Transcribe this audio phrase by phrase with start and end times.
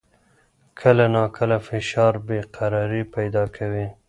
[0.79, 3.87] کله ناکله فشار بې قراري پیدا کوي.